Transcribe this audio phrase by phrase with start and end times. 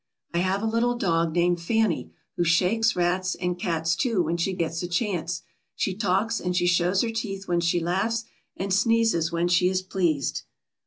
[0.33, 4.53] I have a little dog named Fanny, who shakes rats, and cats too when she
[4.53, 5.43] gets a chance.
[5.75, 8.23] She talks, and she shows her teeth when she laughs,
[8.57, 10.41] and sneezes when she is pleased.